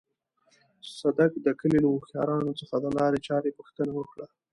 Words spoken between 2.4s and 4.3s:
څخه د لارې چارې پوښتنه وکړه.